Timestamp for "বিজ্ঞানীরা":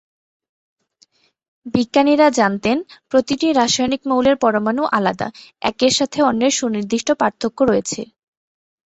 1.65-2.27